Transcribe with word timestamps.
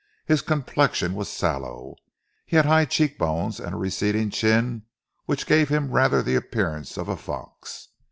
His 0.25 0.41
complexion 0.41 1.13
was 1.13 1.29
sallow; 1.29 1.93
he 2.47 2.55
had 2.55 2.65
high 2.65 2.85
cheekbones 2.85 3.59
and 3.59 3.75
a 3.75 3.77
receding 3.77 4.31
chin, 4.31 4.87
which 5.27 5.45
gave 5.45 5.69
him 5.69 5.91
rather 5.91 6.23
the 6.23 6.33
appearance 6.33 6.97
of 6.97 7.07
a 7.07 7.15
fox. 7.15 7.89